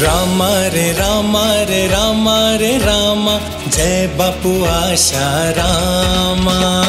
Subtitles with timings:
[0.00, 6.86] रामा रे रामा रे रामा रे, रामा। जय बापू आशा, रामा।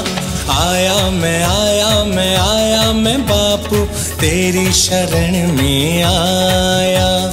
[0.69, 3.75] आया मैं आया मैं आया मैं बापू।
[4.19, 7.31] तेरी शरण में आया।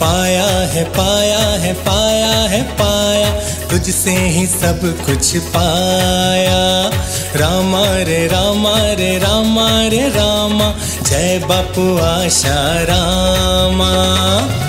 [0.00, 3.30] पाया है पाया है पाया है, पाया।
[3.70, 6.90] तुझसे ही सब कुछ पाया।
[7.36, 14.65] रामा रे रामा रे रामा रे, रामा। जय बापू आशा, रामा।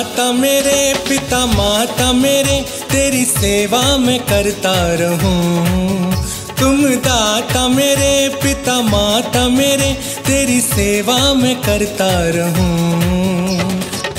[0.00, 6.12] दाता मेरे, पिता माता मेरे, तेरी सेवा में करता रहूँ।
[6.60, 9.92] तुम दाता मेरे, पिता माता मेरे,
[10.26, 13.00] तेरी सेवा में करता रहूँ।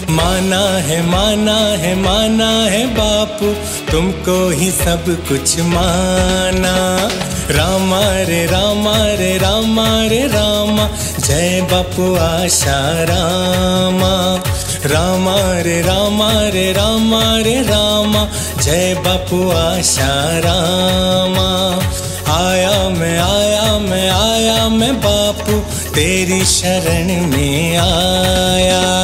[0.10, 3.46] माना है माना है माना है बापू,
[3.92, 7.10] तुमको ही सब कुछ माना।
[7.52, 14.44] रामा रे रामा रे रामा रे, रामा। जय बापू आशा, रामा।
[14.86, 18.28] रामा रे रामा रे रामा रे, रामा।
[18.62, 21.80] जय बापू आशा, रामा।
[22.34, 25.60] आया मैं आया मैं आया मैं बापू।
[25.92, 29.02] तेरी शरण में आया।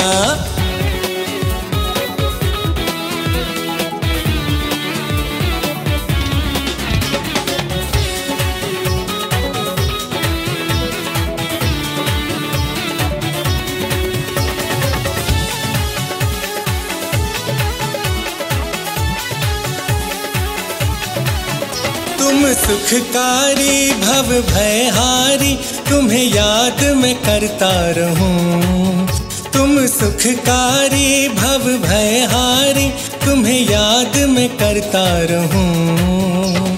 [22.38, 25.56] तुम सुखकारी, भव भयहारी,
[25.90, 29.08] तुम्हें याद मैं करता रहूँ।
[29.54, 32.90] तुम सुखकारी, भव भयहारी,
[33.26, 36.78] तुम्हें याद मैं करता रहूँ।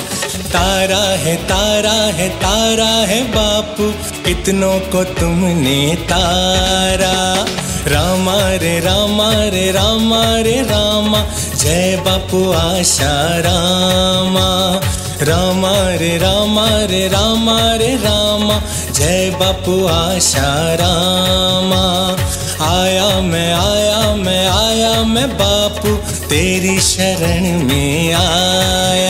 [0.49, 3.91] तारा है तारा है तारा है बापू
[4.23, 7.45] कितनों को तुमने तारा।
[7.87, 11.25] रामा रे रामा रे रामा रे, रामा।
[11.59, 14.79] जय बापू आशा, रामा।
[15.21, 18.61] रामा रे रामा रे रामा रे, रामा।
[18.91, 22.15] जय बापू आशा, रामा।
[22.79, 25.95] आया मैं आया मैं आया मैं बापू।
[26.27, 29.08] तेरी शरण में आया।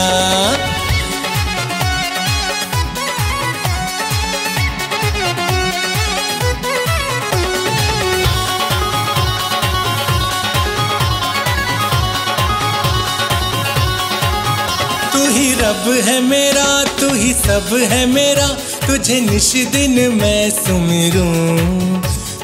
[15.79, 18.47] रब है मेरा, तू ही सब है मेरा।
[18.88, 21.57] तुझे निश दिन मैं सुमिरूं।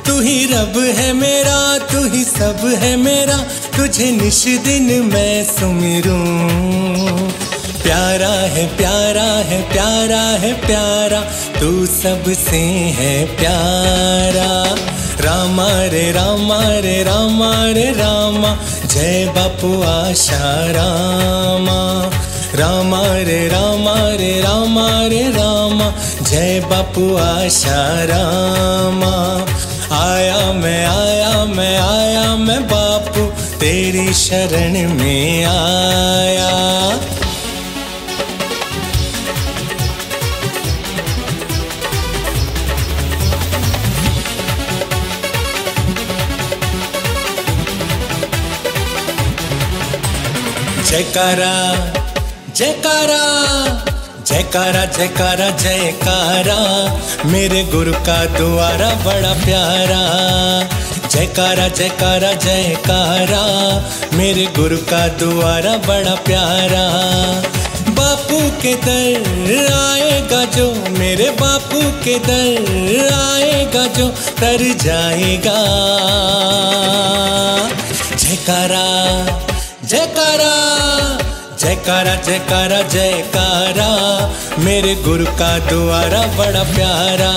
[0.03, 3.37] तू ही रब है मेरा, तू ही सब है मेरा।
[3.77, 6.49] तुझे निश दिन मैं सुमिरूं।
[7.83, 11.21] प्यारा है प्यारा है प्यारा है, प्यारा।
[11.59, 12.57] तू सबसे
[12.95, 14.75] है प्यारा।
[15.23, 22.11] रामा रे रामा रे रामा रे, रामा। जय बापू आशा, रामा।
[22.55, 29.45] रामा रे रामा रे रामा रे, रामा। जय बापू आशा, रामा।
[29.95, 33.25] आया मैं आया मैं आया मैं बापू,
[33.59, 36.51] तेरी शरण में आया।
[50.89, 51.93] जयकारा
[52.55, 53.23] जयकारा
[54.27, 56.57] जयकारा जयकारा जयकारा,
[57.25, 60.01] मेरे गुरु का द्वारा बड़ा प्यारा।
[61.07, 63.41] जयकारा जयकारा जयकारा,
[64.17, 66.85] मेरे गुरु का द्वारा बड़ा प्यारा।
[67.89, 75.59] बापू के दर आएगा जो, मेरे बापू के दर आएगा जो, तर जाएगा।
[78.15, 78.87] जयकारा
[79.85, 80.55] जयकारा
[81.59, 83.89] जयकारा जयकारा जयकारा,
[84.59, 87.31] मेरे गुरु का द्वारा बड़ा प्यारा।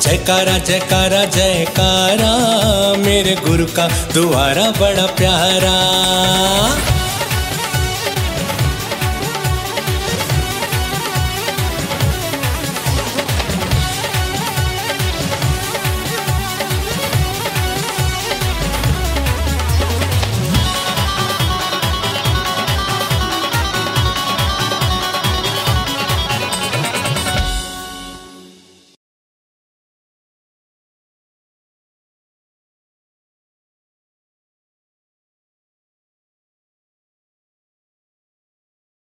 [0.00, 2.32] जयकारा जयकारा जयकारा,
[2.96, 5.76] मेरे गुरु का द्वारा बड़ा प्यारा।